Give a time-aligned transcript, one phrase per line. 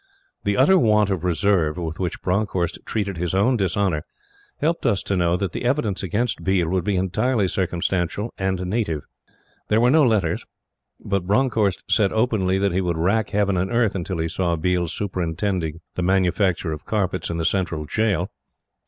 [0.45, 4.03] The utter want of reserve with which Bronckhorst treated his own dishonor
[4.57, 9.03] helped us to know that the evidence against Biel would be entirely circumstantial and native.
[9.67, 10.43] There were no letters;
[10.99, 14.87] but Bronckhorst said openly that he would rack Heaven and Earth until he saw Biel
[14.87, 18.31] superintending the manufacture of carpets in the Central Jail.